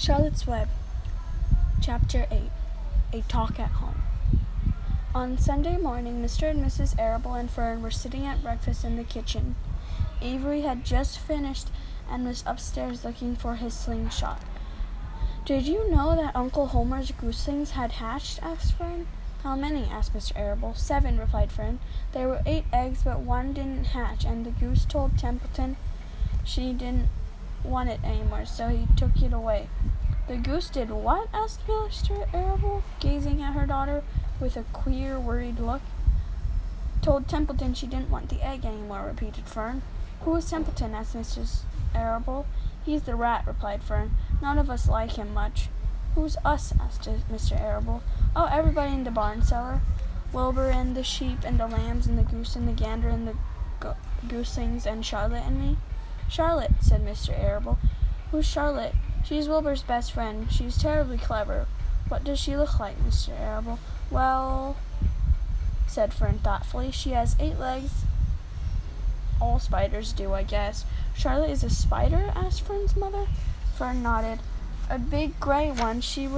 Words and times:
Charlotte's 0.00 0.46
Web, 0.46 0.70
Chapter 1.82 2.26
8 2.30 2.50
A 3.12 3.20
Talk 3.28 3.60
at 3.60 3.72
Home. 3.72 4.00
On 5.14 5.36
Sunday 5.36 5.76
morning, 5.76 6.22
Mr. 6.22 6.50
and 6.50 6.64
Mrs. 6.64 6.98
Arable 6.98 7.34
and 7.34 7.50
Fern 7.50 7.82
were 7.82 7.90
sitting 7.90 8.24
at 8.24 8.42
breakfast 8.42 8.82
in 8.82 8.96
the 8.96 9.04
kitchen. 9.04 9.56
Avery 10.22 10.62
had 10.62 10.86
just 10.86 11.18
finished 11.18 11.68
and 12.10 12.24
was 12.24 12.42
upstairs 12.46 13.04
looking 13.04 13.36
for 13.36 13.56
his 13.56 13.74
slingshot. 13.74 14.40
Did 15.44 15.66
you 15.66 15.90
know 15.90 16.16
that 16.16 16.34
Uncle 16.34 16.68
Homer's 16.68 17.10
gooselings 17.10 17.72
had 17.72 17.92
hatched? 17.92 18.42
asked 18.42 18.72
Fern. 18.72 19.06
How 19.42 19.54
many? 19.54 19.84
asked 19.84 20.14
Mr. 20.14 20.32
Arable. 20.34 20.72
Seven, 20.72 21.18
replied 21.18 21.52
Fern. 21.52 21.78
There 22.12 22.26
were 22.26 22.40
eight 22.46 22.64
eggs, 22.72 23.02
but 23.04 23.20
one 23.20 23.52
didn't 23.52 23.88
hatch, 23.88 24.24
and 24.24 24.46
the 24.46 24.50
goose 24.50 24.86
told 24.86 25.18
Templeton 25.18 25.76
she 26.42 26.72
didn't 26.72 27.10
want 27.64 27.90
it 27.90 28.02
anymore, 28.04 28.46
so 28.46 28.68
he 28.68 28.86
took 28.96 29.20
it 29.22 29.32
away. 29.32 29.68
The 30.28 30.36
goose 30.36 30.70
did 30.70 30.90
what? 30.90 31.28
asked 31.32 31.66
Mr. 31.66 32.32
Arable, 32.32 32.82
gazing 33.00 33.42
at 33.42 33.54
her 33.54 33.66
daughter 33.66 34.02
with 34.40 34.56
a 34.56 34.62
queer, 34.72 35.18
worried 35.18 35.58
look. 35.58 35.82
Told 37.02 37.28
Templeton 37.28 37.74
she 37.74 37.86
didn't 37.86 38.10
want 38.10 38.28
the 38.28 38.42
egg 38.42 38.64
anymore, 38.64 39.06
repeated 39.06 39.46
Fern. 39.46 39.82
Who 40.22 40.36
is 40.36 40.48
Templeton? 40.48 40.94
asked 40.94 41.16
Mrs. 41.16 41.62
Arable. 41.94 42.46
He's 42.84 43.02
the 43.02 43.16
rat, 43.16 43.46
replied 43.46 43.82
Fern. 43.82 44.16
None 44.40 44.58
of 44.58 44.70
us 44.70 44.88
like 44.88 45.12
him 45.12 45.34
much. 45.34 45.68
Who's 46.14 46.36
us? 46.44 46.72
asked 46.80 47.08
Mr. 47.30 47.60
Arable. 47.60 48.02
Oh, 48.36 48.46
everybody 48.46 48.92
in 48.92 49.04
the 49.04 49.10
barn 49.10 49.42
cellar. 49.42 49.80
Wilbur 50.32 50.70
and 50.70 50.96
the 50.96 51.02
sheep 51.02 51.38
and 51.44 51.58
the 51.58 51.66
lambs 51.66 52.06
and 52.06 52.18
the 52.18 52.22
goose 52.22 52.54
and 52.54 52.68
the 52.68 52.72
gander 52.72 53.08
and 53.08 53.26
the 53.26 53.36
go- 53.80 53.96
goslings 54.28 54.86
and 54.86 55.04
Charlotte 55.04 55.44
and 55.44 55.60
me. 55.60 55.76
Charlotte, 56.30 56.70
said 56.80 57.04
Mr. 57.04 57.36
Arable. 57.36 57.76
Who's 58.30 58.46
Charlotte? 58.46 58.94
She's 59.24 59.48
Wilbur's 59.48 59.82
best 59.82 60.12
friend. 60.12 60.50
She's 60.50 60.78
terribly 60.78 61.18
clever. 61.18 61.66
What 62.08 62.22
does 62.22 62.38
she 62.38 62.56
look 62.56 62.78
like, 62.78 62.96
Mr. 63.04 63.38
Arable? 63.38 63.80
Well, 64.12 64.76
said 65.88 66.14
Fern 66.14 66.38
thoughtfully, 66.38 66.92
she 66.92 67.10
has 67.10 67.34
eight 67.40 67.58
legs. 67.58 68.04
All 69.40 69.58
spiders 69.58 70.12
do, 70.12 70.32
I 70.32 70.44
guess. 70.44 70.84
Charlotte 71.16 71.50
is 71.50 71.64
a 71.64 71.70
spider? 71.70 72.32
asked 72.36 72.62
Fern's 72.62 72.94
mother. 72.94 73.26
Fern 73.76 74.00
nodded. 74.00 74.38
A 74.88 74.98
big 74.98 75.40
gray 75.40 75.72
one. 75.72 76.00
She 76.00 76.28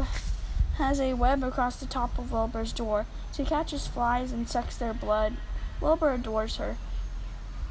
has 0.77 1.01
a 1.01 1.13
web 1.13 1.43
across 1.43 1.77
the 1.77 1.87
top 1.87 2.19
of 2.19 2.33
Wilbur's 2.33 2.73
door. 2.73 3.05
She 3.37 3.45
catches 3.45 3.87
flies 3.87 4.33
and 4.33 4.49
sucks 4.49 4.77
their 4.79 4.95
blood. 4.95 5.35
Wilbur 5.83 6.13
adores 6.13 6.57
her. 6.57 6.77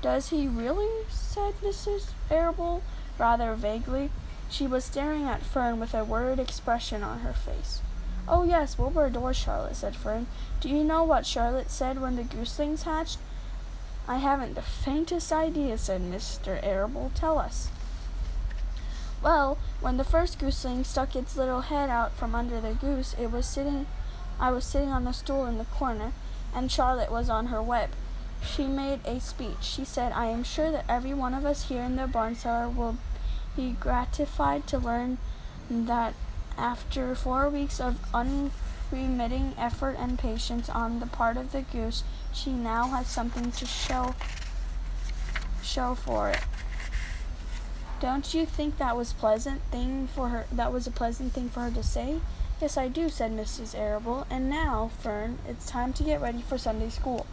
Does 0.02 0.30
he 0.30 0.48
really? 0.48 1.06
said 1.10 1.54
Mrs. 1.62 2.10
Arable, 2.30 2.82
rather 3.18 3.54
vaguely. 3.54 4.10
She 4.50 4.68
was 4.68 4.84
staring 4.84 5.26
at 5.26 5.44
Fern 5.44 5.80
with 5.80 5.94
a 5.94 6.04
worried 6.04 6.40
expression 6.40 7.04
on 7.04 7.20
her 7.20 7.34
face. 7.34 7.82
Oh, 8.28 8.44
yes, 8.44 8.78
Wilbur 8.78 9.06
adores 9.06 9.38
Charlotte, 9.38 9.76
said 9.76 9.96
Fern. 9.96 10.28
Do 10.60 10.70
you 10.70 10.84
know 10.84 11.04
what 11.04 11.26
Charlotte 11.26 11.72
said 11.72 12.02
when 12.02 12.16
the 12.16 12.24
gooselings 12.24 12.84
hatched? 12.84 13.18
I 14.08 14.18
haven't 14.18 14.56
the 14.56 14.62
faintest 14.62 15.32
idea, 15.32 15.78
said 15.78 16.02
Mr. 16.02 16.60
Arable. 16.64 17.12
Tell 17.16 17.38
us. 17.38 17.70
Well, 19.24 19.58
when 19.80 19.98
the 19.98 20.04
first 20.04 20.40
gooseling 20.40 20.86
stuck 20.86 21.16
its 21.16 21.38
little 21.38 21.62
head 21.62 21.90
out 21.90 22.14
from 22.14 22.34
under 22.34 22.60
the 22.60 22.74
goose, 22.74 23.16
it 23.20 23.32
was 23.32 23.46
sitting 23.46 23.86
I 24.40 24.50
was 24.50 24.66
sitting 24.66 24.90
on 24.90 25.04
the 25.04 25.12
stool 25.12 25.46
in 25.46 25.60
the 25.60 25.66
corner, 25.66 26.14
and 26.56 26.72
Charlotte 26.72 27.12
was 27.12 27.30
on 27.30 27.48
her 27.48 27.62
web. 27.62 27.92
She 28.44 28.66
made 28.66 29.00
a 29.06 29.20
speech. 29.20 29.61
She 29.61 29.86
said, 29.86 30.11
I 30.11 30.28
am 30.28 30.44
sure 30.44 30.72
that 30.72 30.86
every 30.89 31.14
one 31.14 31.34
of 31.34 31.45
us 31.45 31.70
here 31.70 31.84
in 31.84 31.95
the 31.95 32.08
barn 32.08 32.36
cellar 32.36 32.67
will 32.67 32.98
be 33.56 33.75
gratified 33.80 34.67
to 34.67 34.78
learn 34.78 35.17
that 35.70 36.14
after 36.58 37.16
four 37.16 37.50
weeks 37.50 37.80
of 37.80 38.00
unremitting 38.14 39.53
effort 39.58 39.95
and 39.98 40.20
patience 40.20 40.70
on 40.70 41.00
the 41.00 41.06
part 41.06 41.38
of 41.38 41.52
the 41.52 41.61
goose, 41.61 42.03
she 42.33 42.52
now 42.52 42.88
has 42.88 43.08
something 43.08 43.52
to 43.52 43.66
show 43.66 44.16
show 45.64 45.95
for 45.95 46.30
it. 46.30 46.39
Don't 47.99 48.33
you 48.33 48.45
think 48.45 48.77
that 48.77 48.98
was 48.98 49.14
pleasant 49.14 49.61
thing 49.71 50.08
for 50.08 50.30
her 50.30 50.45
that 50.52 50.73
was 50.73 50.87
a 50.87 50.92
pleasant 50.92 51.33
thing 51.33 51.49
for 51.49 51.61
her 51.61 51.71
to 51.71 51.83
say? 51.83 52.20
Yes, 52.60 52.77
I 52.77 52.87
do, 52.87 53.10
said 53.10 53.32
Mrs. 53.32 53.77
Arable. 53.77 54.27
And 54.30 54.49
now, 54.49 54.92
Fern, 54.99 55.39
it's 55.48 55.67
time 55.67 55.93
to 55.93 56.04
get 56.04 56.21
ready 56.21 56.42
for 56.42 56.58
Sunday 56.58 56.89
school. 56.89 57.26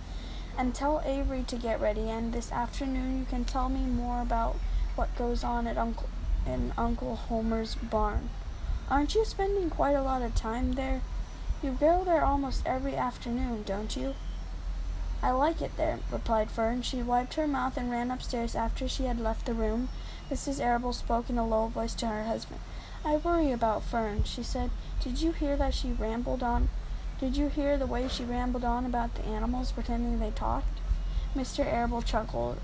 And 0.59 0.75
tell 0.75 1.01
Avery 1.05 1.45
to 1.45 1.57
get 1.57 1.81
ready, 1.81 2.11
and 2.11 2.33
this 2.33 2.51
afternoon 2.51 3.21
you 3.21 3.25
can 3.25 3.45
tell 3.45 3.69
me 3.69 3.83
more 3.87 4.21
about 4.21 4.57
what 4.97 5.17
goes 5.17 5.45
on 5.45 5.69
at 5.69 5.79
Uncle 5.79 6.09
in 6.45 6.73
Uncle 6.77 7.15
Homer's 7.15 7.77
barn. 7.77 8.29
Aren't 8.91 9.15
you 9.15 9.25
spending 9.25 9.71
quite 9.71 9.93
a 9.93 10.03
lot 10.03 10.21
of 10.21 10.35
time 10.35 10.73
there? 10.73 11.03
You 11.63 11.77
go 11.79 12.03
there 12.05 12.25
almost 12.25 12.67
every 12.67 12.97
afternoon, 12.97 13.63
don't 13.63 13.97
you? 13.97 14.17
I 15.23 15.31
like 15.31 15.63
it 15.63 15.77
there, 15.77 16.01
replied 16.11 16.51
Fern. 16.51 16.83
She 16.83 17.03
wiped 17.03 17.35
her 17.35 17.47
mouth 17.47 17.77
and 17.77 17.89
ran 17.89 18.11
upstairs 18.11 18.57
after 18.57 18.89
she 18.89 19.05
had 19.05 19.21
left 19.21 19.47
the 19.47 19.55
room. 19.55 19.89
Mrs. 20.29 20.61
Arable 20.61 20.93
spoke 20.93 21.31
in 21.31 21.39
a 21.39 21.47
low 21.47 21.69
voice 21.69 21.95
to 21.95 22.07
her 22.09 22.25
husband. 22.25 22.61
I 23.05 23.17
worry 23.17 23.53
about 23.53 23.85
Fern, 23.85 24.25
she 24.25 24.43
said. 24.43 24.71
Did 25.05 25.23
you 25.23 25.31
hear 25.31 25.57
that 25.57 25.75
she 25.75 25.93
rambled 25.93 26.43
on? 26.43 26.69
Did 27.21 27.37
you 27.37 27.49
hear 27.49 27.77
the 27.77 27.87
way 27.87 28.06
she 28.06 28.25
rambled 28.25 28.65
on 28.65 28.87
about 28.87 29.15
the 29.17 29.25
animals, 29.25 29.73
pretending 29.73 30.21
they 30.21 30.31
talked? 30.31 30.79
Mr. 31.34 31.67
Arable 31.67 32.01
chuckled. 32.01 32.59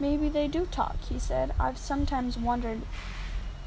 Maybe 0.00 0.28
they 0.28 0.48
do 0.48 0.66
talk, 0.66 0.96
he 1.08 1.18
said. 1.18 1.52
I've 1.60 1.76
sometimes 1.76 2.38
wondered. 2.38 2.82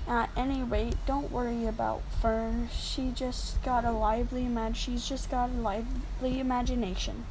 At 0.07 0.31
any 0.35 0.63
rate, 0.63 0.95
don't 1.05 1.31
worry 1.31 1.67
about 1.67 2.01
Fern. 2.19 2.69
She 2.73 3.11
just 3.11 3.61
got 3.61 3.85
a 3.85 3.91
lively 3.91 4.43
imag- 4.43 4.75
she's 4.75 5.07
just 5.07 5.29
got 5.29 5.49
a 5.49 5.53
lively 5.53 6.39
imagination. 6.39 7.25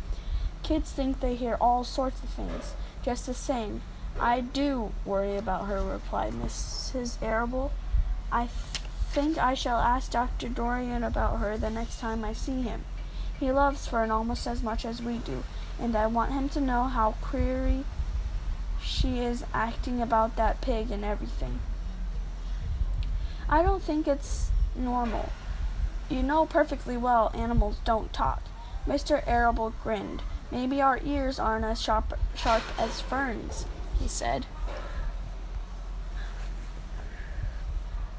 Kids 0.62 0.92
think 0.92 1.18
they 1.18 1.34
hear 1.34 1.56
all 1.60 1.82
sorts 1.82 2.22
of 2.22 2.28
things, 2.28 2.74
just 3.02 3.26
the 3.26 3.34
same. 3.34 3.82
I 4.20 4.40
do 4.40 4.92
worry 5.04 5.36
about 5.36 5.66
her, 5.66 5.82
replied 5.82 6.34
Mrs. 6.34 7.20
Arable. 7.20 7.72
I 8.30 8.48
think 9.10 9.38
I 9.38 9.54
shall 9.54 9.78
ask 9.78 10.12
Dr. 10.12 10.48
Dorian 10.48 11.02
about 11.02 11.38
her 11.40 11.58
the 11.58 11.68
next 11.68 11.98
time 11.98 12.24
I 12.24 12.32
see 12.32 12.62
him. 12.62 12.84
He 13.40 13.50
loves 13.50 13.88
Fern 13.88 14.12
almost 14.12 14.46
as 14.46 14.62
much 14.62 14.84
as 14.84 15.02
we 15.02 15.18
do, 15.18 15.42
and 15.80 15.96
I 15.96 16.06
want 16.06 16.32
him 16.32 16.48
to 16.50 16.60
know 16.60 16.84
how 16.84 17.16
queerly 17.20 17.84
she 18.80 19.18
is 19.18 19.44
acting 19.52 20.00
about 20.00 20.36
that 20.36 20.60
pig 20.60 20.92
and 20.92 21.04
everything. 21.04 21.58
I 23.48 23.62
don't 23.64 23.82
think 23.82 24.06
it's 24.06 24.50
normal. 24.76 25.30
You 26.08 26.22
know 26.22 26.46
perfectly 26.46 26.96
well 26.96 27.32
animals 27.34 27.78
don't 27.84 28.12
talk. 28.12 28.42
Mr. 28.86 29.26
Arable 29.26 29.74
grinned. 29.82 30.22
Maybe 30.52 30.80
our 30.80 31.00
ears 31.04 31.40
aren't 31.40 31.64
as 31.64 31.82
sharp, 31.82 32.14
sharp 32.36 32.62
as 32.78 33.00
Fern's, 33.00 33.66
he 33.98 34.06
said. 34.06 34.46